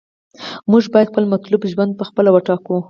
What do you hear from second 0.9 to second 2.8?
باید خپل مطلوب ژوند په خپله وټاکو.